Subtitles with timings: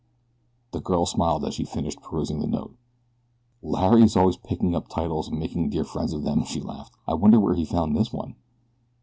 [0.71, 2.75] The girl smiled as she finished perusing the note.
[3.61, 6.95] "Larry is always picking up titles and making dear friends of them," she laughed.
[7.07, 8.33] "I wonder where he found this one."